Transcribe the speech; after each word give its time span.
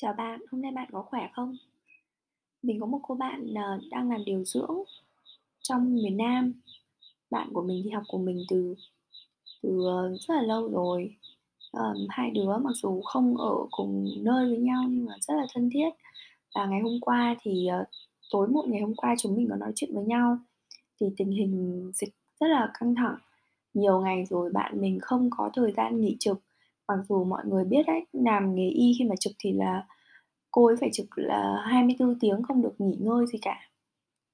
Chào 0.00 0.12
bạn, 0.12 0.40
hôm 0.50 0.62
nay 0.62 0.72
bạn 0.72 0.88
có 0.92 1.02
khỏe 1.02 1.28
không? 1.32 1.56
Mình 2.62 2.80
có 2.80 2.86
một 2.86 3.00
cô 3.02 3.14
bạn, 3.14 3.54
ờ, 3.54 3.80
đang 3.90 4.10
làm 4.10 4.24
điều 4.24 4.44
dưỡng 4.44 4.76
trong 5.62 5.94
miền 5.94 6.16
Nam. 6.16 6.52
Bạn 7.30 7.48
của 7.54 7.62
mình 7.62 7.82
thì 7.84 7.90
học 7.90 8.02
của 8.08 8.18
mình 8.18 8.44
từ 8.50 8.74
từ, 9.62 9.86
ờ, 9.86 10.16
rất 10.20 10.34
là 10.34 10.42
lâu 10.42 10.68
rồi. 10.68 11.16
Um, 11.72 12.06
hai 12.10 12.30
đứa 12.30 12.58
mặc 12.58 12.72
dù 12.74 13.02
không 13.02 13.36
ở 13.36 13.54
cùng 13.70 14.08
nơi 14.18 14.48
với 14.48 14.58
nhau 14.58 14.84
nhưng 14.88 15.06
mà 15.06 15.14
rất 15.20 15.34
là 15.34 15.46
thân 15.54 15.70
thiết. 15.74 15.90
Và 16.54 16.66
ngày 16.66 16.80
hôm 16.82 17.00
qua 17.00 17.36
thì, 17.42 17.68
tối 18.32 18.48
muộn 18.48 18.70
ngày 18.72 18.80
hôm 18.80 18.94
qua 18.96 19.14
chúng 19.18 19.36
mình 19.36 19.48
có 19.50 19.56
nói 19.56 19.72
chuyện 19.76 19.94
với 19.94 20.04
nhau, 20.04 20.38
thì 21.00 21.06
tình 21.16 21.30
hình 21.32 21.92
dịch 21.94 22.14
rất 22.40 22.46
là 22.48 22.72
căng 22.80 22.94
thẳng. 22.94 23.16
Nhiều 23.74 24.00
ngày 24.00 24.24
rồi 24.30 24.50
bạn 24.52 24.80
mình 24.80 24.98
không 25.02 25.30
có 25.32 25.50
thời 25.54 25.72
gian 25.72 26.00
nghỉ 26.00 26.16
trực, 26.20 26.38
mặc 26.88 26.98
dù 27.08 27.24
mọi 27.24 27.42
người 27.46 27.64
biết 27.64 27.82
đấy, 27.86 28.06
làm 28.12 28.54
nghề 28.54 28.68
y 28.68 28.92
khi 28.98 29.04
mà 29.04 29.14
trực 29.20 29.32
thì 29.38 29.52
là 29.52 29.86
cô 30.50 30.66
ấy 30.66 30.76
phải 30.80 30.90
trực 30.92 31.06
là 31.18 31.62
24 31.66 32.18
tiếng 32.20 32.42
không 32.42 32.62
được 32.62 32.74
nghỉ 32.78 32.96
ngơi 33.00 33.26
gì 33.26 33.38
cả. 33.42 33.70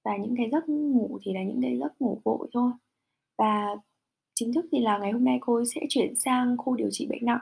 Và 0.04 0.16
những 0.16 0.34
cái 0.36 0.50
giấc 0.52 0.68
ngủ 0.68 1.18
thì 1.22 1.32
là 1.34 1.42
những 1.42 1.62
cái 1.62 1.78
giấc 1.78 2.00
ngủ 2.00 2.20
vội 2.24 2.48
thôi. 2.54 2.72
Và 3.38 3.76
chính 4.34 4.52
thức 4.54 4.66
thì 4.72 4.80
là 4.80 4.98
ngày 4.98 5.12
hôm 5.12 5.24
nay 5.24 5.38
cô 5.40 5.54
ấy 5.54 5.66
sẽ 5.66 5.80
chuyển 5.88 6.14
sang 6.16 6.56
khu 6.58 6.76
điều 6.76 6.88
trị 6.92 7.06
bệnh 7.10 7.24
nặng. 7.26 7.40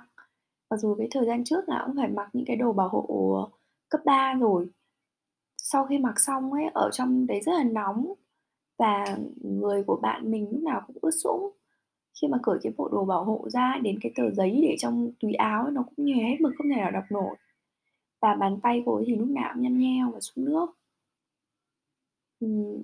Mặc 0.71 0.77
dù 0.77 0.95
cái 0.95 1.09
thời 1.11 1.27
gian 1.27 1.45
trước 1.45 1.69
là 1.69 1.83
cũng 1.87 1.97
phải 1.97 2.09
mặc 2.09 2.31
những 2.33 2.45
cái 2.47 2.57
đồ 2.57 2.73
bảo 2.73 2.89
hộ, 2.89 3.33
ờ, 3.35 3.59
cấp 3.89 4.01
3 4.05 4.35
rồi. 4.41 4.69
Sau 5.63 5.87
khi 5.87 5.99
mặc 5.99 6.21
xong 6.21 6.53
ấy, 6.53 6.65
ở 6.75 6.91
trong 6.93 7.27
đấy 7.27 7.41
rất 7.41 7.53
là 7.53 7.65
nóng 7.65 8.15
và 8.79 9.19
người 9.43 9.85
của 9.85 9.97
bạn 10.03 10.31
mình 10.31 10.49
lúc 10.53 10.63
nào 10.63 10.83
cũng 10.87 10.97
ướt 11.03 11.11
sũng. 11.25 11.51
Khi 12.15 12.29
mà 12.29 12.39
cởi 12.43 12.59
cái 12.63 12.73
bộ 12.77 12.89
đồ 12.89 13.05
bảo 13.05 13.25
hộ 13.25 13.49
ra 13.51 13.79
đến 13.83 13.99
cái 14.03 14.13
tờ 14.15 14.31
giấy 14.31 14.61
để 14.63 14.77
trong 14.79 15.11
túi 15.21 15.35
áo 15.35 15.63
ấy 15.63 15.73
nó 15.73 15.83
cũng 15.83 16.07
nhòe 16.07 16.23
hết 16.23 16.37
mực 16.41 16.53
không 16.59 16.69
thể 16.69 16.77
nào 16.77 16.91
đọc 16.91 17.05
nổi. 17.11 17.37
Và 18.21 18.35
bàn 18.35 18.59
tay 18.63 18.83
cô 18.87 18.95
ấy 18.95 19.05
thì 19.07 19.17
lúc 19.17 19.29
nào 19.29 19.51
cũng 19.55 19.63
nhăn 19.63 19.79
nheo 19.79 20.11
và 20.11 20.21
xuống 20.21 20.45
nước. 20.45 20.67
uhm. 22.45 22.83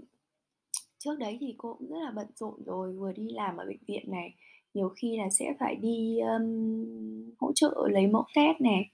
Trước 0.98 1.18
đấy 1.18 1.36
thì 1.40 1.54
cô 1.58 1.74
cũng 1.78 1.88
rất 1.88 1.98
là 2.00 2.10
bận 2.10 2.26
rộn 2.36 2.54
rồi, 2.66 2.92
vừa 2.92 3.12
đi 3.12 3.28
làm 3.30 3.56
ở 3.56 3.66
bệnh 3.66 3.84
viện 3.86 4.10
này, 4.10 4.34
nhiều 4.74 4.92
khi 4.96 5.16
là 5.16 5.30
sẽ 5.30 5.54
phải 5.58 5.74
đi, 5.74 6.18
um, 6.18 7.34
hỗ 7.38 7.52
trợ 7.52 7.88
lấy 7.90 8.06
mẫu 8.06 8.24
test 8.34 8.60
nè. 8.60 8.84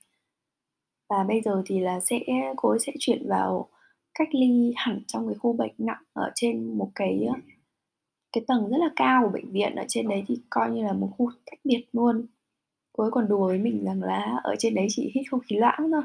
Và 1.08 1.24
bây 1.24 1.40
giờ 1.40 1.62
thì 1.66 1.80
là 1.80 2.00
sẽ 2.00 2.20
cô 2.56 2.68
ấy 2.68 2.78
sẽ 2.80 2.92
chuyển 2.98 3.28
vào 3.28 3.68
cách 4.14 4.28
ly 4.32 4.72
hẳn 4.76 5.00
trong 5.06 5.26
cái 5.26 5.34
khu 5.34 5.52
bệnh 5.52 5.72
nặng 5.78 6.02
ở 6.12 6.30
trên 6.34 6.78
một 6.78 6.90
cái, 6.94 7.28
cái 8.32 8.44
tầng 8.46 8.70
rất 8.70 8.78
là 8.78 8.90
cao 8.96 9.22
của 9.24 9.30
bệnh 9.30 9.52
viện, 9.52 9.74
ở 9.74 9.84
trên 9.88 10.08
đấy 10.08 10.24
thì 10.28 10.40
coi 10.50 10.70
như 10.70 10.84
là 10.84 10.92
một 10.92 11.10
khu 11.18 11.30
tách 11.46 11.60
biệt 11.64 11.84
luôn. 11.92 12.26
Cô 12.92 13.04
ấy 13.04 13.10
còn 13.10 13.28
đùa 13.28 13.46
với 13.46 13.58
mình 13.58 13.84
rằng 13.84 14.02
là 14.02 14.40
ở 14.44 14.54
trên 14.58 14.74
đấy 14.74 14.86
chỉ 14.90 15.12
hít 15.14 15.24
không 15.30 15.40
khí 15.40 15.56
loãng 15.56 15.90
thôi. 15.92 16.02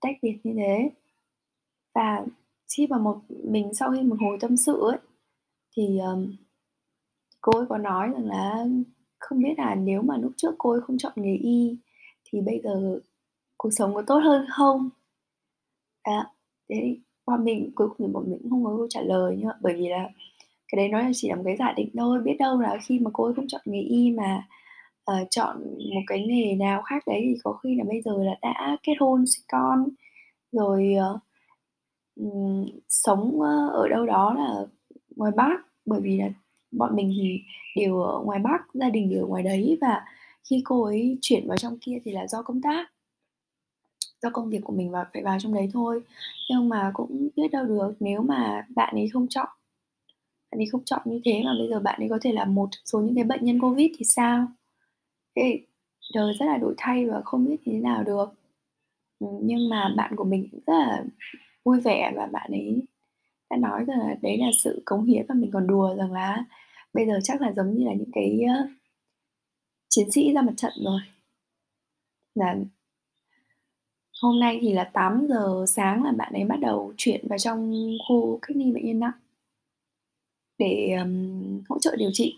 Tách 0.00 0.16
biệt 0.22 0.38
như 0.44 0.52
thế. 0.56 0.90
Và 1.94 2.26
khi 2.76 2.86
mà 2.86 2.98
một 2.98 3.20
mình 3.28 3.74
sau 3.74 3.92
khi 3.92 4.02
một 4.02 4.16
hồi 4.20 4.38
tâm 4.40 4.56
sự 4.56 4.80
ấy, 4.90 4.98
thì, 5.76 5.98
um, 5.98 6.36
cô 7.40 7.58
ấy 7.58 7.66
có 7.68 7.78
nói 7.78 8.08
rằng 8.08 8.26
là 8.26 8.66
không 9.18 9.42
biết 9.42 9.54
là 9.58 9.74
nếu 9.74 10.02
mà 10.02 10.16
lúc 10.18 10.32
trước 10.36 10.54
cô 10.58 10.70
ấy 10.70 10.80
không 10.80 10.98
chọn 10.98 11.12
nghề 11.16 11.34
y 11.36 11.76
thì 12.24 12.40
bây 12.40 12.60
giờ 12.64 13.00
cuộc 13.56 13.70
sống 13.70 13.94
có 13.94 14.02
tốt 14.06 14.18
hơn 14.18 14.46
không? 14.56 14.90
à, 16.02 16.26
thế 16.68 16.96
qua 17.24 17.36
mình 17.36 17.72
cuối 17.74 17.88
cùng 17.88 17.96
thì 18.08 18.12
bọn 18.12 18.24
mình 18.30 18.38
cũng 18.42 18.50
không 18.50 18.64
có 18.64 18.76
câu 18.76 18.86
trả 18.90 19.00
lời 19.00 19.34
nhưng 19.38 19.48
mà 19.48 19.54
bởi 19.60 19.74
vì 19.74 19.88
là 19.88 20.08
cái 20.72 20.76
đấy 20.76 20.88
nó 20.88 21.10
chỉ 21.14 21.28
là 21.28 21.36
một 21.36 21.42
cái 21.44 21.56
giả 21.56 21.72
định 21.76 21.90
thôi, 21.98 22.20
biết 22.24 22.36
đâu 22.38 22.60
là 22.60 22.78
khi 22.86 22.98
mà 22.98 23.10
cô 23.12 23.24
ấy 23.24 23.34
không 23.34 23.48
chọn 23.48 23.60
nghề 23.64 23.80
y 23.80 24.10
mà, 24.10 24.46
uh, 25.10 25.28
chọn 25.30 25.56
một 25.94 26.00
cái 26.06 26.26
nghề 26.26 26.54
nào 26.54 26.82
khác 26.82 27.02
đấy 27.06 27.20
thì 27.24 27.34
có 27.44 27.52
khi 27.52 27.76
là 27.76 27.84
bây 27.88 28.02
giờ 28.02 28.24
là 28.24 28.38
đã 28.42 28.76
kết 28.82 28.94
hôn, 29.00 29.26
sinh 29.26 29.44
con, 29.52 29.88
rồi, 30.52 30.94
uh, 31.14 31.20
um, 32.16 32.66
sống, 32.88 33.40
uh, 33.40 33.72
ở 33.72 33.88
đâu 33.88 34.06
đó 34.06 34.34
là 34.34 34.66
ngoài 35.16 35.32
Bắc. 35.36 35.60
Bởi 35.86 36.00
vì 36.00 36.18
là 36.18 36.28
bọn 36.70 36.96
mình 36.96 37.12
thì 37.16 37.40
đều 37.76 38.00
ở 38.02 38.20
ngoài 38.24 38.38
Bắc, 38.38 38.74
gia 38.74 38.90
đình 38.90 39.10
đều 39.10 39.24
ở 39.24 39.26
ngoài 39.26 39.42
đấy 39.42 39.78
và 39.80 40.04
khi 40.50 40.62
cô 40.64 40.84
ấy 40.84 41.18
chuyển 41.20 41.48
vào 41.48 41.56
trong 41.56 41.78
kia 41.78 41.98
thì 42.04 42.12
là 42.12 42.26
do 42.26 42.42
công 42.42 42.62
tác. 42.62 42.92
Do 44.22 44.30
công 44.32 44.50
việc 44.50 44.60
của 44.64 44.72
mình 44.72 44.90
và 44.90 45.06
phải 45.12 45.22
vào 45.22 45.38
trong 45.40 45.54
đấy 45.54 45.70
thôi. 45.72 46.02
Nhưng 46.50 46.68
mà 46.68 46.90
cũng 46.94 47.28
biết 47.36 47.48
đâu 47.52 47.64
được, 47.64 47.92
nếu 48.00 48.22
mà 48.22 48.66
bạn 48.76 48.94
ấy 48.94 49.08
không 49.12 49.26
chọn 49.28 49.48
bạn 50.52 50.58
ấy 50.60 50.66
không 50.72 50.84
chọn 50.84 51.02
như 51.04 51.20
thế 51.24 51.42
mà 51.44 51.54
bây 51.58 51.68
giờ 51.68 51.80
bạn 51.80 52.00
ấy 52.00 52.08
có 52.08 52.18
thể 52.22 52.32
là 52.32 52.44
một 52.44 52.68
số 52.84 53.00
những 53.00 53.14
cái 53.14 53.24
bệnh 53.24 53.44
nhân 53.44 53.60
Covid 53.60 53.90
thì 53.98 54.04
sao? 54.04 54.46
Thế 55.36 55.60
đời 56.14 56.34
rất 56.40 56.46
là 56.46 56.56
đổi 56.58 56.74
thay 56.78 57.06
và 57.06 57.22
không 57.24 57.44
biết 57.46 57.56
như 57.64 57.72
thế 57.72 57.80
nào 57.80 58.04
được. 58.04 58.26
Ừ, 59.20 59.26
nhưng 59.42 59.68
mà 59.68 59.94
bạn 59.96 60.16
của 60.16 60.24
mình 60.24 60.48
cũng 60.52 60.60
rất 60.66 60.74
là 60.78 61.04
vui 61.64 61.80
vẻ 61.80 62.12
và 62.16 62.26
bạn 62.26 62.50
ấy 62.52 62.82
đã 63.50 63.56
nói 63.56 63.84
rằng 63.84 63.98
là 64.00 64.16
đấy 64.22 64.38
là 64.38 64.46
sự 64.64 64.82
cống 64.84 65.04
hiến 65.04 65.26
và 65.28 65.34
mình 65.34 65.50
còn 65.52 65.66
đùa 65.66 65.94
rằng 65.96 66.12
là 66.12 66.44
bây 66.94 67.06
giờ 67.06 67.20
chắc 67.24 67.40
là 67.40 67.52
giống 67.56 67.74
như 67.74 67.84
là 67.86 67.94
những 67.94 68.10
cái, 68.12 68.40
chiến 69.88 70.10
sĩ 70.10 70.32
ra 70.32 70.42
mặt 70.42 70.54
trận 70.56 70.72
rồi. 70.84 71.00
Là 72.34 72.56
hôm 74.22 74.40
nay 74.40 74.58
thì 74.62 74.72
là 74.72 74.84
8:00 74.84 75.64
sáng 75.68 76.04
là 76.04 76.12
bạn 76.12 76.32
ấy 76.32 76.44
bắt 76.44 76.60
đầu 76.60 76.94
chuyển 76.96 77.28
vào 77.28 77.38
trong 77.38 77.72
khu 78.08 78.38
cách 78.42 78.56
ly 78.56 78.72
bệnh 78.72 78.86
nhân 78.86 79.00
nặng 79.00 79.21
để, 80.62 80.96
um, 81.02 81.62
hỗ 81.68 81.78
trợ 81.78 81.96
điều 81.96 82.10
trị. 82.12 82.36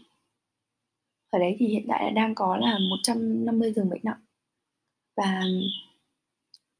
Ở 1.31 1.39
đấy 1.39 1.57
thì 1.59 1.67
hiện 1.67 1.85
tại 1.89 2.11
đang 2.11 2.35
có 2.35 2.57
là 2.57 2.79
150 2.91 3.73
giường 3.73 3.91
bệnh 3.91 4.01
nặng. 4.03 4.21
Và 5.17 5.45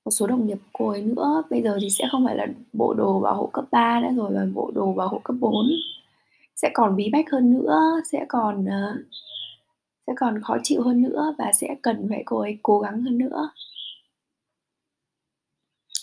một 0.05 0.11
số 0.11 0.27
đồng 0.27 0.47
nghiệp 0.47 0.59
cô 0.73 0.89
ấy 0.89 1.03
nữa, 1.03 1.43
bây 1.51 1.63
giờ 1.63 1.79
thì 1.81 1.91
sẽ 1.91 2.09
không 2.11 2.25
phải 2.27 2.37
là 2.37 2.47
bộ 2.73 2.95
đồ 2.95 3.21
bảo 3.21 3.35
hộ 3.35 3.51
cấp 3.53 3.65
3 3.71 4.01
nữa 4.01 4.09
rồi 4.17 4.31
mà 4.31 4.47
bộ 4.55 4.71
đồ 4.75 4.93
bảo 4.93 5.09
hộ 5.09 5.21
cấp 5.25 5.37
4. 5.41 5.67
Sẽ 6.57 6.71
còn 6.75 6.97
bí 6.97 7.11
bách 7.13 7.31
hơn 7.33 7.53
nữa, 7.53 8.01
sẽ 8.13 8.25
còn, 8.29 8.67
ờ, 8.67 8.97
sẽ 10.07 10.13
còn 10.17 10.43
khó 10.43 10.57
chịu 10.63 10.83
hơn 10.83 11.03
nữa 11.03 11.35
và 11.39 11.53
sẽ 11.53 11.77
cần 11.83 12.07
phải 12.09 12.23
cô 12.27 12.39
ấy 12.39 12.59
cố 12.63 12.79
gắng 12.81 13.03
hơn 13.03 13.19
nữa. 13.19 13.51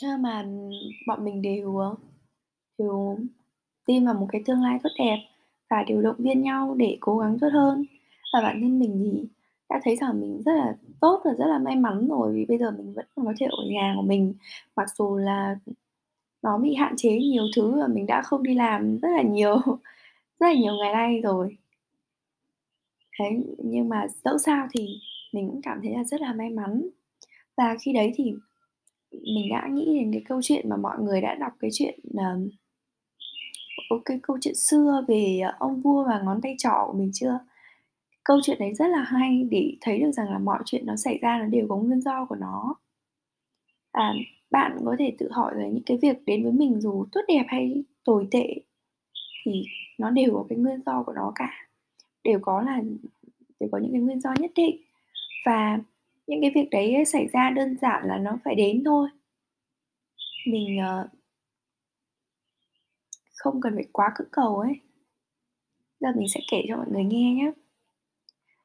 Nhưng 0.02 0.22
mà 0.22 0.46
bọn 1.08 1.26
mình 1.26 1.42
đều, 1.42 1.78
ờ, 1.78 1.96
đều 2.78 3.18
tin 3.86 4.06
vào 4.06 4.14
một 4.14 4.28
cái 4.32 4.42
tương 4.46 4.64
lai 4.64 4.80
tốt 4.84 4.90
đẹp 5.00 5.18
và 5.72 5.84
đều 5.88 6.02
động 6.02 6.16
viên 6.20 6.42
nhau 6.42 6.76
để 6.78 6.98
cố 7.00 7.18
gắng 7.18 7.38
tốt 7.40 7.50
hơn. 7.54 7.86
Và 8.34 8.42
bản 8.42 8.62
thân 8.62 8.80
mình 8.80 9.02
thì 9.04 9.28
đã 9.70 9.80
thấy 9.84 9.96
rằng 9.96 10.22
mình 10.22 10.42
rất 10.46 10.54
là 10.54 10.76
tốt 11.02 11.22
và 11.26 11.32
rất 11.38 11.46
là 11.48 11.60
may 11.60 11.76
mắn 11.76 12.08
rồi 12.10 12.34
vì 12.34 12.46
bây 12.46 12.58
giờ 12.58 12.72
mình 12.72 12.94
vẫn 12.94 13.06
còn 13.16 13.26
có 13.26 13.34
thể 13.40 13.46
ở 13.46 13.64
nhà 13.72 13.94
của 13.98 14.02
mình, 14.02 14.34
mặc 14.76 14.90
dù 14.98 15.18
là 15.18 15.56
nó 16.44 16.58
bị 16.58 16.76
hạn 16.76 16.94
chế 16.98 17.20
nhiều 17.20 17.44
thứ 17.56 17.82
và 17.82 17.88
mình 17.88 18.06
đã 18.08 18.22
không 18.22 18.44
đi 18.44 18.54
làm 18.56 18.98
rất 19.00 19.10
là 19.10 19.22
nhiều 19.22 19.56
rất 20.40 20.48
là 20.48 20.54
nhiều 20.54 20.74
ngày 20.74 20.94
nay 20.94 21.22
rồi. 21.22 21.58
thế 23.20 23.26
nhưng 23.58 23.90
mà 23.90 24.08
dẫu 24.24 24.38
sao 24.38 24.68
thì 24.72 25.00
mình 25.34 25.48
cũng 25.50 25.62
cảm 25.62 25.80
thấy 25.82 25.92
là 25.94 26.04
rất 26.04 26.22
là 26.22 26.34
may 26.34 26.50
mắn. 26.50 26.90
Và 27.58 27.76
khi 27.82 27.94
đấy 27.94 28.14
thì 28.16 28.34
mình 29.12 29.50
đã 29.50 29.68
nghĩ 29.72 29.86
đến 29.86 30.12
cái 30.14 30.22
câu 30.30 30.42
chuyện 30.44 30.70
mà 30.70 30.78
mọi 30.78 31.00
người 31.00 31.22
đã 31.22 31.36
đọc 31.36 31.54
cái 31.60 31.72
chuyện, 31.74 32.00
uh, 32.18 32.52
có 33.92 34.00
cái 34.06 34.20
câu 34.24 34.38
chuyện 34.42 34.56
xưa 34.56 35.06
về, 35.08 35.40
à, 35.44 35.56
ông 35.60 35.82
vua 35.82 36.04
và 36.08 36.22
ngón 36.22 36.42
tay 36.42 36.56
trỏ 36.58 36.84
của 36.88 36.94
mình 36.94 37.12
chưa? 37.14 37.40
Câu 38.24 38.40
chuyện 38.44 38.60
đấy 38.60 38.74
rất 38.74 38.88
là 38.88 39.04
hay 39.04 39.48
để 39.52 39.78
thấy 39.82 40.00
được 40.00 40.12
rằng 40.12 40.32
là 40.32 40.40
mọi 40.40 40.60
chuyện 40.66 40.86
nó 40.86 40.96
xảy 40.96 41.18
ra 41.22 41.38
nó 41.40 41.46
đều 41.46 41.66
có 41.70 41.76
nguyên 41.76 42.02
do 42.02 42.26
của 42.26 42.36
nó. 42.36 42.76
À, 43.92 44.14
bạn 44.52 44.78
có 44.86 44.96
thể 45.00 45.16
tự 45.20 45.32
hỏi 45.32 45.54
là 45.56 45.68
những 45.68 45.84
cái 45.86 45.98
việc 46.02 46.18
đến 46.26 46.44
với 46.44 46.52
mình 46.52 46.82
dù 46.82 47.06
tốt 47.12 47.22
đẹp 47.28 47.46
hay 47.48 47.84
tồi 48.04 48.28
tệ 48.32 48.56
thì 49.46 49.64
nó 49.98 50.10
đều 50.10 50.34
có 50.34 50.46
cái 50.50 50.58
nguyên 50.58 50.82
do 50.86 51.04
của 51.04 51.14
nó 51.14 51.32
cả, 51.36 51.52
đều 52.24 52.40
có 52.42 52.62
là 52.62 52.82
đều 53.60 53.70
có 53.72 53.78
những 53.78 53.92
cái 53.92 54.02
nguyên 54.02 54.20
do 54.20 54.34
nhất 54.40 54.52
định. 54.56 54.82
Và 55.46 55.80
những 56.28 56.42
cái 56.42 56.52
việc 56.56 56.68
đấy 56.72 57.06
xảy 57.06 57.28
ra 57.28 57.50
đơn 57.50 57.78
giản 57.82 58.08
là 58.08 58.18
nó 58.18 58.38
phải 58.44 58.56
đến 58.56 58.84
thôi. 58.86 59.10
Mình, 60.48 60.80
uh, 60.80 61.21
không 63.42 63.62
cần 63.62 63.74
phải 63.76 63.86
quá 63.92 64.12
cưỡng 64.16 64.28
cầu 64.32 64.58
ấy. 64.58 64.74
Giờ 66.00 66.08
mình 66.16 66.28
sẽ 66.30 66.40
kể 66.52 66.66
cho 66.68 66.78
mọi 66.78 66.86
người 66.92 67.04
nghe 67.04 67.34
nhé. 67.34 67.52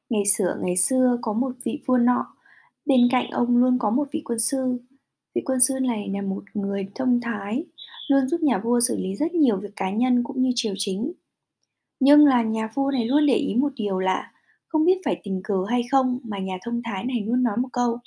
Ngày 0.09 0.25
xưa, 0.25 0.57
ngày 0.61 0.77
xưa 0.77 1.17
có 1.21 1.33
một 1.33 1.51
vị 1.65 1.81
vua 1.85 1.97
nọ, 1.97 2.35
bên 2.85 3.07
cạnh 3.11 3.29
ông 3.31 3.57
luôn 3.57 3.79
có 3.79 3.89
một 3.89 4.07
vị 4.11 4.21
quân 4.25 4.39
sư. 4.39 4.77
Vị 5.35 5.41
quân 5.45 5.59
sư 5.59 5.73
này 5.81 6.09
là 6.13 6.21
một 6.21 6.43
người 6.53 6.87
thông 6.95 7.21
thái, 7.21 7.65
luôn 8.07 8.27
giúp 8.27 8.41
nhà 8.41 8.57
vua 8.57 8.79
xử 8.79 8.97
lý 8.97 9.15
rất 9.15 9.33
nhiều 9.33 9.57
việc 9.57 9.75
cá 9.75 9.91
nhân 9.91 10.23
cũng 10.23 10.41
như 10.41 10.51
triều 10.55 10.73
chính. 10.77 11.11
Nhưng 11.99 12.25
là 12.25 12.43
nhà 12.43 12.69
vua 12.73 12.91
này 12.91 13.05
luôn 13.05 13.25
để 13.25 13.35
ý 13.35 13.55
một 13.55 13.71
điều 13.75 13.99
là 13.99 14.31
không 14.67 14.85
biết 14.85 14.97
phải 15.05 15.21
tình 15.23 15.41
cờ 15.43 15.65
hay 15.69 15.83
không 15.91 16.19
mà 16.23 16.39
nhà 16.39 16.57
thông 16.65 16.81
thái 16.83 17.03
này 17.05 17.23
luôn 17.27 17.43
nói 17.43 17.57
một 17.57 17.69
câu: 17.73 17.99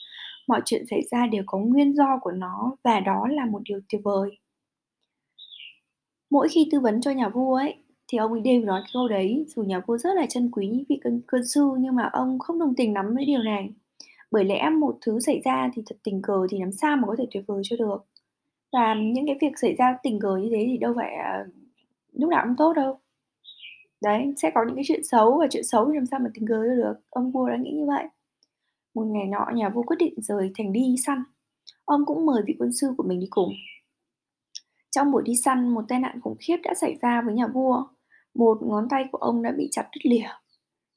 "Mọi 0.48 0.60
chuyện 0.64 0.84
xảy 0.90 1.02
ra 1.10 1.26
đều 1.26 1.42
có 1.46 1.58
nguyên 1.58 1.96
do 1.96 2.18
của 2.20 2.32
nó 2.32 2.76
và 2.84 3.00
đó 3.00 3.26
là 3.30 3.46
một 3.46 3.60
điều 3.64 3.80
tuyệt 3.88 4.00
vời." 4.04 4.30
Mỗi 6.30 6.48
khi 6.48 6.68
tư 6.72 6.80
vấn 6.80 7.00
cho 7.00 7.10
nhà 7.10 7.28
vua 7.28 7.54
ấy, 7.54 7.74
thì 8.08 8.18
ông 8.18 8.32
ấy 8.32 8.40
đều 8.40 8.60
nói 8.64 8.80
cái 8.80 8.90
câu 8.92 9.08
đấy, 9.08 9.44
dù 9.48 9.62
nhà 9.62 9.80
vua 9.86 9.98
rất 9.98 10.14
là 10.14 10.26
trân 10.26 10.50
quý 10.50 10.84
vị 10.88 11.00
cân 11.04 11.22
quân 11.32 11.46
sư 11.46 11.70
nhưng 11.78 11.94
mà 11.94 12.08
ông 12.12 12.38
không 12.38 12.58
đồng 12.58 12.74
tình 12.76 12.94
lắm 12.94 13.14
với 13.14 13.24
điều 13.24 13.42
này. 13.42 13.70
Bởi 14.30 14.44
lẽ 14.44 14.70
một 14.70 14.98
thứ 15.00 15.20
xảy 15.20 15.40
ra 15.44 15.70
thì 15.74 15.82
thật 15.86 15.96
tình 16.04 16.22
cờ 16.22 16.46
thì 16.50 16.58
làm 16.60 16.72
sao 16.72 16.96
mà 16.96 17.02
có 17.06 17.16
thể 17.18 17.26
tuyệt 17.30 17.44
vời 17.46 17.62
cho 17.64 17.76
được. 17.76 18.06
Và 18.72 18.94
những 18.94 19.26
cái 19.26 19.36
việc 19.40 19.58
xảy 19.58 19.74
ra 19.74 19.98
tình 20.02 20.20
cờ 20.20 20.36
như 20.36 20.48
thế 20.50 20.64
thì 20.66 20.78
đâu 20.78 20.92
phải, 20.96 21.14
à, 21.14 21.44
lúc 22.12 22.30
nào 22.30 22.44
cũng 22.46 22.56
tốt 22.58 22.72
đâu. 22.72 22.98
Đấy, 24.02 24.34
sẽ 24.36 24.50
có 24.54 24.64
những 24.66 24.74
cái 24.74 24.84
chuyện 24.86 25.04
xấu 25.04 25.38
và 25.38 25.46
chuyện 25.50 25.64
xấu 25.64 25.86
thì 25.86 25.94
làm 25.94 26.06
sao 26.06 26.20
mà 26.20 26.30
tình 26.34 26.46
cờ 26.46 26.54
cho 26.54 26.74
được, 26.74 26.94
ông 27.10 27.30
vua 27.30 27.48
đã 27.48 27.56
nghĩ 27.56 27.70
như 27.70 27.86
vậy. 27.86 28.04
Một 28.94 29.04
ngày 29.04 29.26
nọ 29.26 29.46
nhà 29.54 29.68
vua 29.68 29.82
quyết 29.82 29.96
định 29.98 30.14
rời 30.16 30.50
thành 30.58 30.72
đi 30.72 30.94
săn, 31.06 31.18
ông 31.84 32.06
cũng 32.06 32.26
mời 32.26 32.42
vị 32.46 32.54
quân 32.58 32.72
sư 32.72 32.88
của 32.96 33.02
mình 33.02 33.20
đi 33.20 33.26
cùng. 33.30 33.52
Trong 34.90 35.10
buổi 35.10 35.22
đi 35.24 35.32
săn, 35.44 35.68
một 35.68 35.84
tai 35.88 35.98
nạn 35.98 36.20
khủng 36.20 36.36
khiếp 36.40 36.56
đã 36.62 36.74
xảy 36.74 36.98
ra 37.02 37.22
với 37.22 37.34
nhà 37.34 37.46
vua. 37.46 37.84
Một 38.34 38.58
ngón 38.62 38.88
tay 38.88 39.04
của 39.12 39.18
ông 39.18 39.42
đã 39.42 39.52
bị 39.56 39.68
chặt 39.72 39.88
đứt 39.94 40.10
lìa. 40.10 40.28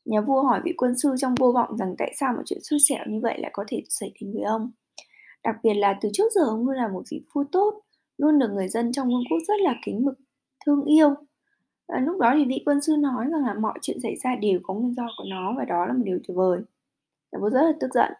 Nhà 0.05 0.21
vua 0.21 0.43
hỏi 0.43 0.61
vị 0.63 0.73
quân 0.77 0.97
sư 0.97 1.15
trong 1.17 1.35
vô 1.35 1.51
vọng 1.51 1.77
rằng 1.77 1.95
tại 1.97 2.13
sao 2.19 2.33
một 2.33 2.41
chuyện 2.45 2.59
xui 2.63 2.79
xẻo 2.79 3.05
như 3.07 3.19
vậy 3.23 3.39
lại 3.39 3.51
có 3.53 3.63
thể 3.67 3.83
xảy 3.89 4.11
đến 4.21 4.33
với 4.33 4.43
ông. 4.43 4.71
Đặc 5.43 5.55
biệt 5.63 5.73
là 5.73 5.97
từ 6.01 6.09
trước 6.13 6.31
giờ 6.31 6.41
ông 6.47 6.67
luôn 6.67 6.75
là 6.75 6.87
một 6.87 7.03
vị 7.11 7.21
vua 7.33 7.43
tốt, 7.51 7.81
luôn 8.17 8.39
được 8.39 8.49
người 8.53 8.67
dân 8.67 8.91
trong 8.91 9.07
vương 9.07 9.23
quốc 9.29 9.39
rất 9.47 9.59
là 9.59 9.75
kính 9.85 10.05
mực, 10.05 10.19
thương 10.65 10.83
yêu. 10.85 11.15
À, 11.87 11.99
lúc 11.99 12.19
đó 12.19 12.33
thì 12.37 12.45
vị 12.45 12.61
quân 12.65 12.81
sư 12.81 12.95
nói 12.99 13.25
rằng 13.31 13.45
là 13.45 13.53
mọi 13.53 13.79
chuyện 13.81 13.97
xảy 14.03 14.15
ra 14.23 14.35
đều 14.35 14.59
có 14.63 14.73
nguyên 14.73 14.93
do 14.93 15.07
của 15.17 15.23
nó 15.29 15.53
và 15.57 15.65
đó 15.65 15.85
là 15.85 15.93
một 15.93 16.03
điều 16.03 16.19
tuyệt 16.27 16.37
vời. 16.37 16.59
Nhà 17.31 17.39
vua 17.39 17.49
rất 17.49 17.61
là 17.61 17.73
tức 17.79 17.93
giận. 17.93 18.11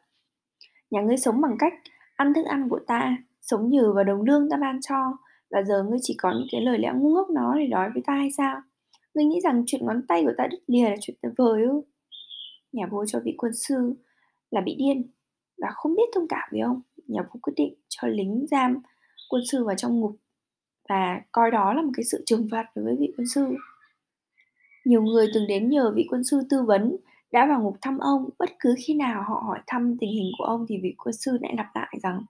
Nhà 0.92 1.02
ngươi 1.02 1.18
sống 1.18 1.42
bằng 1.42 1.56
cách 1.60 1.74
ăn 2.16 2.34
thức 2.34 2.46
ăn 2.46 2.70
của 2.70 2.80
ta, 2.88 3.18
sống 3.42 3.70
nhờ 3.70 3.94
vào 3.94 4.04
đồng 4.04 4.22
lương 4.22 4.50
ta 4.50 4.58
ban 4.58 4.82
cho, 4.82 5.18
và 5.54 5.64
giờ 5.64 5.84
ngươi 5.84 6.00
chỉ 6.02 6.16
có 6.18 6.32
những 6.32 6.48
cái 6.52 6.62
lời 6.62 6.80
lẽ 6.80 6.92
ngu 6.96 7.10
ngốc 7.10 7.30
nó 7.30 7.56
để 7.60 7.68
nói 7.68 7.90
với 7.94 8.04
ta 8.06 8.14
hay 8.14 8.32
sao? 8.32 8.62
Ngươi 9.14 9.26
nghĩ 9.26 9.40
rằng 9.44 9.64
chuyện 9.68 9.86
ngón 9.86 10.08
tay 10.08 10.24
của 10.24 10.34
ta 10.38 10.48
đứt 10.48 10.60
lìa 10.68 10.90
là 10.90 10.96
chuyện 11.02 11.18
tuyệt 11.22 11.32
vời 11.38 11.64
ư? 11.64 11.82
Nhà 12.72 12.88
vua 12.92 13.06
cho 13.06 13.20
vị 13.20 13.36
quân 13.38 13.54
sư 13.54 13.94
là 14.52 14.62
bị 14.62 14.76
điên 14.76 15.12
và 15.58 15.68
không 15.74 15.96
biết 15.96 16.10
thông 16.14 16.28
cảm 16.28 16.50
với 16.52 16.62
ông. 16.62 16.82
Nhà 17.08 17.22
vua 17.22 17.40
quyết 17.42 17.54
định 17.56 17.74
cho 17.90 18.08
lính 18.08 18.46
giam 18.52 18.78
quân 19.30 19.44
sư 19.52 19.64
vào 19.64 19.76
trong 19.76 20.00
ngục 20.00 20.16
và 20.90 21.22
coi 21.32 21.52
đó 21.52 21.74
là 21.74 21.82
một 21.82 21.92
cái 21.94 22.04
sự 22.04 22.24
trừng 22.26 22.48
phạt 22.52 22.66
đối 22.76 22.86
với 22.86 22.96
vị 23.00 23.14
quân 23.18 23.28
sư. 23.28 23.46
Nhiều 24.86 25.02
người 25.02 25.28
từng 25.34 25.48
đến 25.48 25.70
nhờ 25.70 25.92
vị 25.96 26.06
quân 26.10 26.24
sư 26.24 26.42
tư 26.50 26.64
vấn 26.64 26.96
đã 27.34 27.46
vào 27.46 27.62
ngục 27.62 27.78
thăm 27.82 27.98
ông, 27.98 28.30
bất 28.40 28.50
cứ 28.60 28.76
khi 28.78 28.94
nào 28.94 29.24
họ 29.28 29.44
hỏi 29.46 29.60
thăm 29.68 29.98
tình 29.98 30.12
hình 30.12 30.32
của 30.38 30.44
ông 30.44 30.66
thì 30.70 30.80
vị 30.84 30.96
quân 30.98 31.14
sư 31.14 31.38
lại 31.42 31.54
lặp 31.58 31.66
lại 31.76 32.00
rằng 32.04 32.22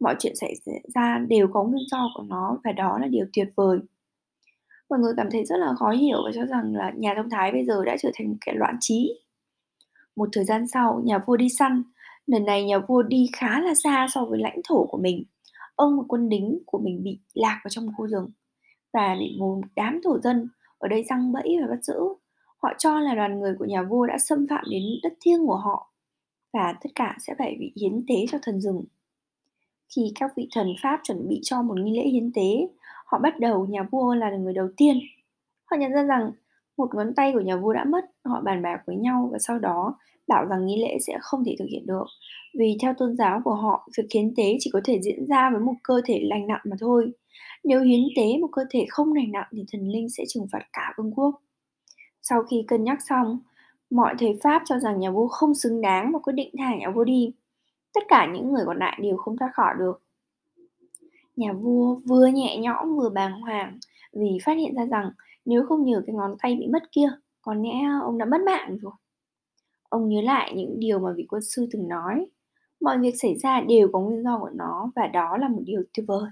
mọi 0.00 0.14
chuyện 0.18 0.36
xảy 0.36 0.54
ra 0.94 1.18
đều 1.28 1.48
có 1.52 1.64
nguyên 1.64 1.86
do 1.90 2.10
của 2.16 2.22
nó 2.22 2.58
và 2.64 2.72
đó 2.72 2.98
là 2.98 3.06
điều 3.06 3.26
tuyệt 3.32 3.48
vời. 3.56 3.78
Mọi 4.90 4.98
người 4.98 5.12
cảm 5.16 5.30
thấy 5.30 5.44
rất 5.44 5.56
là 5.56 5.74
khó 5.78 5.90
hiểu 5.90 6.22
và 6.24 6.30
cho 6.34 6.44
rằng 6.44 6.74
là 6.74 6.92
nhà 6.96 7.14
thông 7.16 7.30
thái 7.30 7.52
bây 7.52 7.66
giờ 7.66 7.84
đã 7.84 7.96
trở 8.00 8.10
thành 8.14 8.28
một 8.28 8.36
kẻ 8.46 8.52
loạn 8.54 8.76
trí. 8.80 9.20
Một 10.16 10.28
thời 10.32 10.44
gian 10.44 10.68
sau, 10.68 11.02
nhà 11.04 11.18
vua 11.18 11.36
đi 11.36 11.48
săn. 11.48 11.82
Lần 12.26 12.44
này 12.44 12.64
nhà 12.64 12.78
vua 12.78 13.02
đi 13.02 13.30
khá 13.36 13.60
là 13.60 13.74
xa 13.74 14.06
so 14.10 14.24
với 14.24 14.38
lãnh 14.38 14.60
thổ 14.68 14.86
của 14.86 14.98
mình. 14.98 15.24
Ông 15.74 15.98
và 15.98 16.04
quân 16.08 16.28
lính 16.28 16.58
của 16.66 16.78
mình 16.78 17.02
bị 17.02 17.18
lạc 17.34 17.60
vào 17.64 17.70
trong 17.70 17.86
một 17.86 17.92
khu 17.96 18.06
rừng 18.06 18.30
và 18.92 19.16
bị 19.18 19.36
một 19.38 19.60
đám 19.76 20.00
thổ 20.04 20.18
dân 20.18 20.48
ở 20.78 20.88
đây 20.88 21.04
răng 21.08 21.32
bẫy 21.32 21.56
và 21.60 21.66
bắt 21.66 21.84
giữ. 21.84 21.94
Họ 22.66 22.72
cho 22.78 23.00
là 23.00 23.14
đoàn 23.14 23.40
người 23.40 23.54
của 23.58 23.64
nhà 23.64 23.82
vua 23.82 24.06
đã 24.06 24.18
xâm 24.18 24.46
phạm 24.50 24.64
đến 24.70 24.82
đất 25.02 25.12
thiêng 25.20 25.46
của 25.46 25.56
họ 25.56 25.92
và 26.52 26.74
tất 26.82 26.90
cả 26.94 27.16
sẽ 27.20 27.34
phải 27.38 27.56
bị 27.60 27.72
hiến 27.80 28.04
tế 28.08 28.14
cho 28.30 28.38
thần 28.42 28.60
rừng. 28.60 28.84
Khi 29.96 30.12
các 30.14 30.30
vị 30.36 30.48
thần 30.52 30.74
Pháp 30.82 31.00
chuẩn 31.02 31.28
bị 31.28 31.40
cho 31.42 31.62
một 31.62 31.78
nghi 31.78 31.96
lễ 31.96 32.08
hiến 32.08 32.32
tế, 32.32 32.68
họ 33.06 33.18
bắt 33.18 33.40
đầu 33.40 33.66
nhà 33.66 33.82
vua 33.90 34.14
là 34.14 34.30
người 34.30 34.52
đầu 34.52 34.68
tiên. 34.76 34.98
Họ 35.64 35.76
nhận 35.76 35.92
ra 35.92 36.02
rằng 36.02 36.30
một 36.76 36.94
ngón 36.94 37.14
tay 37.14 37.32
của 37.32 37.40
nhà 37.40 37.56
vua 37.56 37.72
đã 37.72 37.84
mất, 37.84 38.04
họ 38.24 38.40
bàn 38.40 38.62
bạc 38.62 38.82
với 38.86 38.96
nhau 38.96 39.28
và 39.32 39.38
sau 39.38 39.58
đó 39.58 39.98
bảo 40.28 40.44
rằng 40.44 40.66
nghi 40.66 40.82
lễ 40.82 40.98
sẽ 41.06 41.18
không 41.20 41.44
thể 41.44 41.56
thực 41.58 41.68
hiện 41.70 41.86
được. 41.86 42.06
Vì 42.58 42.76
theo 42.80 42.94
tôn 42.98 43.16
giáo 43.16 43.40
của 43.44 43.54
họ, 43.54 43.88
việc 43.96 44.06
hiến 44.14 44.34
tế 44.36 44.56
chỉ 44.60 44.70
có 44.72 44.80
thể 44.84 45.00
diễn 45.02 45.26
ra 45.26 45.50
với 45.50 45.60
một 45.60 45.74
cơ 45.82 46.00
thể 46.04 46.20
lành 46.22 46.46
nặng 46.46 46.62
mà 46.64 46.76
thôi. 46.80 47.12
Nếu 47.64 47.80
hiến 47.80 48.00
tế 48.16 48.38
một 48.40 48.48
cơ 48.52 48.62
thể 48.70 48.86
không 48.88 49.12
lành 49.12 49.32
nặng 49.32 49.48
thì 49.52 49.64
thần 49.72 49.88
linh 49.88 50.08
sẽ 50.08 50.24
trừng 50.28 50.46
phạt 50.52 50.62
cả 50.72 50.94
vương 50.96 51.12
quốc. 51.14 51.40
Sau 52.28 52.42
khi 52.42 52.64
cân 52.68 52.84
nhắc 52.84 52.98
xong, 53.08 53.38
mọi 53.90 54.14
thầy 54.18 54.38
Pháp 54.42 54.62
cho 54.64 54.78
rằng 54.78 55.00
nhà 55.00 55.10
vua 55.10 55.28
không 55.28 55.54
xứng 55.54 55.80
đáng 55.80 56.12
và 56.12 56.18
quyết 56.18 56.32
định 56.32 56.54
thả 56.58 56.76
nhà 56.76 56.90
vua 56.90 57.04
đi. 57.04 57.32
Tất 57.94 58.00
cả 58.08 58.26
những 58.34 58.52
người 58.52 58.64
còn 58.66 58.78
lại 58.78 58.98
đều 59.02 59.16
không 59.16 59.36
thoát 59.36 59.50
khỏi 59.54 59.74
được. 59.78 60.02
Nhà 61.36 61.52
vua 61.52 61.94
vừa 61.94 62.26
nhẹ 62.26 62.58
nhõm 62.58 62.96
vừa 62.96 63.08
bàng 63.08 63.40
hoàng 63.40 63.78
vì 64.12 64.38
phát 64.44 64.56
hiện 64.56 64.74
ra 64.74 64.86
rằng 64.86 65.10
nếu 65.44 65.66
không 65.66 65.84
nhờ 65.84 66.02
cái 66.06 66.14
ngón 66.14 66.36
tay 66.38 66.54
bị 66.54 66.66
mất 66.66 66.92
kia, 66.92 67.08
có 67.42 67.54
lẽ 67.54 67.72
ông 68.02 68.18
đã 68.18 68.24
mất 68.24 68.40
mạng 68.46 68.78
rồi. 68.82 68.92
Ông 69.88 70.08
nhớ 70.08 70.20
lại 70.22 70.52
những 70.56 70.80
điều 70.80 70.98
mà 70.98 71.12
vị 71.12 71.26
quân 71.28 71.42
sư 71.42 71.66
từng 71.72 71.88
nói. 71.88 72.26
Mọi 72.80 72.98
việc 72.98 73.14
xảy 73.22 73.38
ra 73.38 73.60
đều 73.60 73.88
có 73.92 74.00
nguyên 74.00 74.22
do 74.24 74.38
của 74.38 74.50
nó 74.54 74.90
và 74.96 75.06
đó 75.06 75.36
là 75.36 75.48
một 75.48 75.62
điều 75.64 75.82
tuyệt 75.94 76.06
vời. 76.08 76.30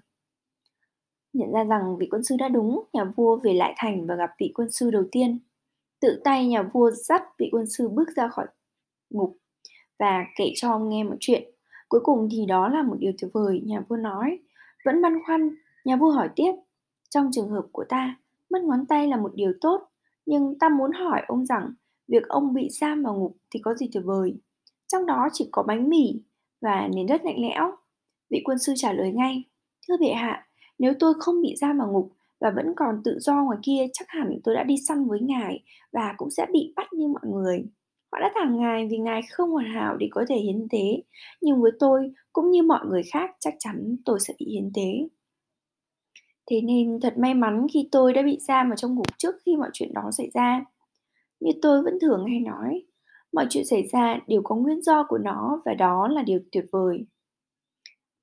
Nhận 1.32 1.52
ra 1.52 1.64
rằng 1.64 1.96
vị 1.96 2.08
quân 2.10 2.24
sư 2.24 2.36
đã 2.38 2.48
đúng, 2.48 2.84
nhà 2.92 3.04
vua 3.16 3.36
về 3.36 3.52
lại 3.52 3.74
thành 3.76 4.06
và 4.06 4.14
gặp 4.14 4.30
vị 4.38 4.52
quân 4.54 4.70
sư 4.70 4.90
đầu 4.90 5.04
tiên. 5.12 5.38
Tự 6.04 6.20
tay 6.24 6.46
nhà 6.46 6.62
vua 6.62 6.90
dắt 6.90 7.22
vị 7.38 7.48
quân 7.52 7.66
sư 7.66 7.88
bước 7.88 8.08
ra 8.16 8.28
khỏi 8.28 8.46
ngục 9.10 9.36
và 9.98 10.24
kể 10.36 10.52
cho 10.56 10.70
ông 10.70 10.88
nghe 10.88 11.04
một 11.04 11.16
chuyện. 11.20 11.50
Cuối 11.88 12.00
cùng 12.04 12.28
thì 12.32 12.46
đó 12.46 12.68
là 12.68 12.82
một 12.82 12.96
điều 12.98 13.12
tuyệt 13.18 13.30
vời, 13.34 13.62
nhà 13.64 13.80
vua 13.88 13.96
nói. 13.96 14.38
Vẫn 14.84 15.02
băn 15.02 15.22
khoăn, 15.26 15.50
nhà 15.84 15.96
vua 15.96 16.10
hỏi 16.10 16.28
tiếp. 16.36 16.52
Trong 17.10 17.30
trường 17.32 17.48
hợp 17.48 17.66
của 17.72 17.84
ta, 17.88 18.16
mất 18.50 18.62
ngón 18.62 18.86
tay 18.86 19.08
là 19.08 19.16
một 19.16 19.32
điều 19.34 19.52
tốt, 19.60 19.88
nhưng 20.26 20.58
ta 20.58 20.68
muốn 20.68 20.92
hỏi 20.92 21.22
ông 21.26 21.46
rằng 21.46 21.72
việc 22.08 22.28
ông 22.28 22.54
bị 22.54 22.68
giam 22.70 23.02
vào 23.02 23.14
ngục 23.14 23.36
thì 23.50 23.60
có 23.60 23.74
gì 23.74 23.88
tuyệt 23.92 24.04
vời. 24.06 24.36
Trong 24.86 25.06
đó 25.06 25.28
chỉ 25.32 25.48
có 25.52 25.62
bánh 25.62 25.88
mì 25.88 26.20
và 26.60 26.88
nền 26.94 27.06
đất 27.06 27.24
lạnh 27.24 27.40
lẽo. 27.40 27.72
Vị 28.30 28.42
quân 28.44 28.58
sư 28.58 28.72
trả 28.76 28.92
lời 28.92 29.12
ngay, 29.12 29.44
thưa 29.88 29.96
bệ 30.00 30.12
hạ, 30.12 30.46
nếu 30.78 30.92
tôi 30.98 31.14
không 31.18 31.42
bị 31.42 31.54
giam 31.56 31.78
vào 31.78 31.92
ngục 31.92 32.12
và 32.44 32.50
vẫn 32.50 32.66
còn 32.76 32.94
tự 33.04 33.18
do 33.18 33.42
ngoài 33.44 33.58
kia 33.62 33.86
chắc 33.92 34.08
hẳn 34.08 34.38
tôi 34.44 34.54
đã 34.54 34.62
đi 34.62 34.74
săn 34.88 35.08
với 35.08 35.20
ngài 35.20 35.64
và 35.92 36.14
cũng 36.16 36.30
sẽ 36.30 36.46
bị 36.52 36.72
bắt 36.76 36.92
như 36.92 37.08
mọi 37.08 37.22
người. 37.32 37.64
Họ 38.12 38.20
đã 38.20 38.32
thả 38.34 38.50
ngài 38.50 38.88
vì 38.90 38.98
ngài 38.98 39.20
không 39.32 39.50
hoàn 39.50 39.66
hảo 39.66 39.96
để 39.96 40.08
có 40.10 40.24
thể 40.28 40.36
hiến 40.36 40.66
tế, 40.70 41.02
nhưng 41.40 41.62
với 41.62 41.70
tôi 41.78 42.12
cũng 42.32 42.50
như 42.50 42.62
mọi 42.62 42.86
người 42.86 43.02
khác 43.12 43.30
chắc 43.40 43.54
chắn 43.58 43.96
tôi 44.04 44.20
sẽ 44.20 44.34
bị 44.38 44.46
hiến 44.46 44.70
tế. 44.74 45.08
Thế 46.50 46.60
nên 46.60 47.00
thật 47.02 47.14
may 47.18 47.34
mắn 47.34 47.66
khi 47.74 47.88
tôi 47.92 48.12
đã 48.12 48.22
bị 48.22 48.38
giam 48.40 48.68
vào 48.68 48.76
trong 48.76 48.94
ngục 48.94 49.18
trước 49.18 49.34
khi 49.46 49.56
mọi 49.56 49.70
chuyện 49.72 49.94
đó 49.94 50.10
xảy 50.12 50.30
ra. 50.34 50.64
Như 51.40 51.50
tôi 51.62 51.82
vẫn 51.82 51.98
thường 52.00 52.24
hay 52.26 52.40
nói, 52.40 52.84
mọi 53.32 53.46
chuyện 53.50 53.64
xảy 53.64 53.86
ra 53.92 54.18
đều 54.26 54.42
có 54.44 54.54
nguyên 54.54 54.82
do 54.82 55.04
của 55.08 55.18
nó 55.18 55.62
và 55.64 55.74
đó 55.74 56.08
là 56.08 56.22
điều 56.22 56.40
tuyệt 56.52 56.64
vời. 56.72 57.06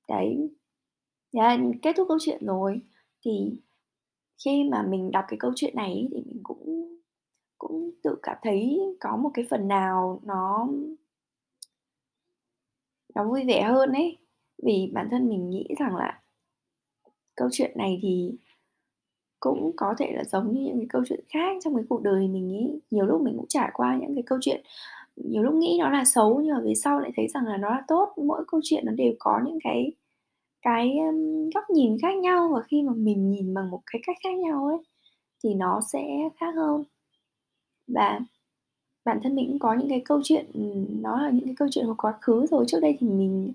Đấy, 0.09 0.49
yeah, 1.33 1.59
kết 1.81 1.93
thúc 1.97 2.07
câu 2.07 2.17
chuyện 2.21 2.45
rồi. 2.45 2.81
Thì 3.25 3.31
khi 4.45 4.63
mà 4.71 4.83
mình 4.83 5.11
đọc 5.11 5.25
cái 5.27 5.37
câu 5.39 5.51
chuyện 5.55 5.75
này 5.75 6.07
thì 6.11 6.21
mình 6.25 6.39
cũng 6.43 6.97
cũng 7.57 7.91
tự 8.03 8.15
cảm 8.23 8.37
thấy 8.41 8.79
có 8.99 9.17
một 9.17 9.31
cái 9.33 9.45
phần 9.49 9.67
nào 9.67 10.19
nó 10.23 10.67
nó 13.15 13.23
vui 13.23 13.43
vẻ 13.47 13.61
hơn 13.61 13.91
ấy. 13.91 14.17
Vì 14.63 14.91
bản 14.93 15.07
thân 15.11 15.29
mình 15.29 15.49
nghĩ 15.49 15.67
rằng 15.79 15.95
là 15.95 16.21
câu 17.35 17.49
chuyện 17.51 17.71
này 17.75 17.99
thì 18.01 18.31
cũng 19.39 19.71
có 19.77 19.95
thể 19.97 20.11
là 20.15 20.23
giống 20.23 20.53
như 20.53 20.61
những 20.61 20.77
cái 20.77 20.87
câu 20.89 21.03
chuyện 21.09 21.19
khác 21.29 21.57
trong 21.63 21.75
cái 21.75 21.85
cuộc 21.89 22.01
đời 22.01 22.27
mình 22.27 22.47
nghĩ 22.47 22.79
nhiều 22.91 23.05
lúc 23.05 23.21
mình 23.21 23.37
cũng 23.37 23.47
trải 23.49 23.69
qua 23.73 23.97
những 24.01 24.15
cái 24.15 24.23
câu 24.27 24.39
chuyện, 24.41 24.61
nhiều 25.15 25.43
lúc 25.43 25.53
nghĩ 25.53 25.77
nó 25.79 25.89
là 25.89 26.05
xấu 26.05 26.41
nhưng 26.41 26.53
mà 26.55 26.61
về 26.61 26.73
sau 26.75 26.99
lại 26.99 27.11
thấy 27.15 27.27
rằng 27.27 27.45
là 27.45 27.57
nó 27.57 27.69
là 27.69 27.83
tốt 27.87 28.13
mỗi 28.17 28.45
câu 28.47 28.61
chuyện 28.63 28.85
nó 28.85 28.91
đều 28.91 29.13
có 29.19 29.41
những 29.45 29.59
cái 29.63 29.91
cái 30.61 30.97
góc 31.55 31.63
nhìn 31.69 31.97
khác 32.01 32.15
nhau 32.17 32.49
và 32.53 32.61
khi 32.61 32.83
mà 32.83 32.93
mình 32.95 33.31
nhìn 33.31 33.53
bằng 33.53 33.71
một 33.71 33.81
cái 33.91 34.01
cách 34.07 34.17
khác 34.23 34.33
nhau 34.39 34.67
ấy 34.67 34.77
thì 35.43 35.53
nó 35.53 35.81
sẽ 35.93 36.29
khác 36.39 36.55
hơn. 36.55 36.83
Và 37.87 38.19
bản 39.05 39.19
thân 39.23 39.35
mình 39.35 39.47
cũng 39.49 39.59
có 39.59 39.73
những 39.73 39.89
cái 39.89 40.01
câu 40.05 40.21
chuyện 40.23 40.45
nó 41.01 41.21
là 41.21 41.29
những 41.29 41.45
cái 41.45 41.55
câu 41.57 41.67
chuyện 41.71 41.85
của 41.87 41.95
quá 41.97 42.13
khứ 42.21 42.45
rồi. 42.51 42.65
Trước 42.67 42.79
đây 42.81 42.97
thì 42.99 43.07
mình 43.07 43.53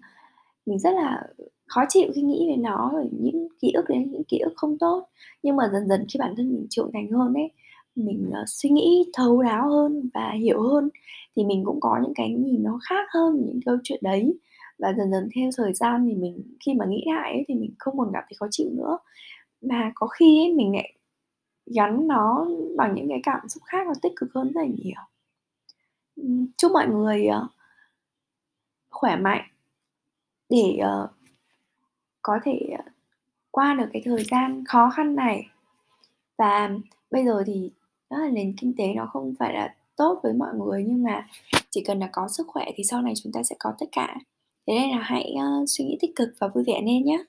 mình 0.66 0.78
rất 0.78 0.94
là 0.94 1.22
khó 1.66 1.84
chịu 1.88 2.12
khi 2.14 2.22
nghĩ 2.22 2.48
về 2.50 2.56
nó 2.56 2.90
rồi 2.92 3.08
những 3.12 3.48
ký 3.60 3.72
ức 3.72 3.84
đấy 3.88 4.06
những 4.10 4.24
ký 4.24 4.38
ức 4.38 4.52
không 4.56 4.78
tốt. 4.78 5.08
Nhưng 5.42 5.56
mà 5.56 5.68
dần 5.72 5.88
dần 5.88 6.06
khi 6.08 6.18
bản 6.18 6.34
thân 6.36 6.48
mình 6.52 6.66
trưởng 6.70 6.90
thành 6.92 7.10
hơn 7.10 7.34
ấy 7.34 7.50
mình 7.96 8.30
uh, 8.42 8.48
suy 8.48 8.70
nghĩ 8.70 9.04
thấu 9.12 9.42
đáo 9.42 9.68
hơn 9.70 10.10
và 10.14 10.30
hiểu 10.30 10.62
hơn 10.62 10.88
thì 11.36 11.44
mình 11.44 11.64
cũng 11.64 11.80
có 11.80 11.98
những 12.02 12.14
cái 12.14 12.30
nhìn 12.30 12.62
nó 12.62 12.78
khác 12.82 13.06
hơn 13.14 13.42
những 13.46 13.60
câu 13.66 13.76
chuyện 13.84 14.00
đấy 14.02 14.34
và 14.78 14.92
dần 14.92 15.10
dần 15.10 15.28
theo 15.34 15.50
thời 15.56 15.72
gian 15.74 16.06
thì 16.08 16.14
mình 16.14 16.42
khi 16.60 16.74
mà 16.74 16.86
nghĩ 16.86 17.04
lại 17.14 17.32
ấy, 17.32 17.44
thì 17.48 17.54
mình 17.54 17.74
không 17.78 17.98
còn 17.98 18.10
cảm 18.12 18.24
thấy 18.28 18.36
khó 18.38 18.46
chịu 18.50 18.70
nữa. 18.72 18.98
Mà 19.62 19.92
có 19.94 20.06
khi 20.06 20.40
ấy, 20.44 20.52
mình 20.52 20.72
lại 20.72 20.92
gắn 21.66 22.08
nó 22.08 22.46
bằng 22.76 22.94
những 22.94 23.08
cái 23.08 23.20
cảm 23.22 23.48
xúc 23.48 23.62
khác 23.66 23.86
và 23.88 23.94
tích 24.02 24.12
cực 24.16 24.34
hơn 24.34 24.52
rất 24.52 24.60
là 24.60 24.66
nhiều. 24.66 25.00
Chúc 26.56 26.72
mọi 26.72 26.88
người 26.88 27.26
ờ, 27.26 27.48
khỏe 28.90 29.16
mạnh 29.16 29.42
để 30.48 30.78
ờ, 30.82 31.08
có 32.22 32.38
thể 32.44 32.60
ờ, 32.78 32.84
qua 33.50 33.74
được 33.74 33.86
cái 33.92 34.02
thời 34.04 34.24
gian 34.24 34.64
khó 34.64 34.90
khăn 34.90 35.14
này. 35.14 35.48
Và 36.38 36.70
bây 37.10 37.24
giờ 37.24 37.42
thì 37.46 37.70
đó 38.10 38.18
là 38.18 38.28
nền 38.28 38.54
kinh 38.56 38.72
tế 38.78 38.94
nó 38.94 39.06
không 39.06 39.34
phải 39.38 39.54
là 39.54 39.74
tốt 39.96 40.20
với 40.22 40.32
mọi 40.32 40.54
người 40.54 40.84
nhưng 40.88 41.02
mà 41.02 41.26
chỉ 41.70 41.84
cần 41.86 41.98
là 41.98 42.08
có 42.12 42.28
sức 42.28 42.46
khỏe 42.48 42.64
thì 42.76 42.84
sau 42.84 43.02
này 43.02 43.14
chúng 43.16 43.32
ta 43.32 43.42
sẽ 43.42 43.56
có 43.58 43.72
tất 43.78 43.86
cả. 43.92 44.16
Thế 44.66 44.74
nên 44.74 44.90
là 44.90 44.98
hãy, 45.02 45.34
uh, 45.34 45.68
suy 45.68 45.84
nghĩ 45.84 45.96
tích 46.00 46.16
cực 46.16 46.28
và 46.38 46.48
vui 46.54 46.64
vẻ 46.66 46.80
lên 46.86 47.04
nhé 47.04 47.24